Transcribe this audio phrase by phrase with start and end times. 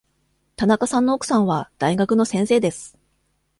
[0.55, 2.97] 田中さんの奥さんは大学の先生です。